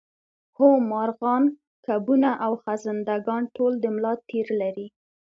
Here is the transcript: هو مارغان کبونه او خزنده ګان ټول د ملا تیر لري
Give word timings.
هو 0.57 0.69
مارغان 0.91 1.43
کبونه 1.85 2.29
او 2.45 2.51
خزنده 2.63 3.15
ګان 3.27 3.43
ټول 3.55 3.73
د 3.79 3.85
ملا 3.95 4.13
تیر 4.29 4.47
لري 4.61 4.87